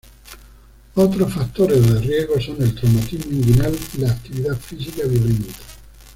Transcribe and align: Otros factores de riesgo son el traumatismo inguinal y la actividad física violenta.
Otros 0.95 1.31
factores 1.31 1.93
de 1.93 1.99
riesgo 1.99 2.41
son 2.41 2.59
el 2.63 2.73
traumatismo 2.73 3.33
inguinal 3.33 3.77
y 3.93 3.97
la 3.99 4.09
actividad 4.11 4.57
física 4.59 5.05
violenta. 5.07 5.53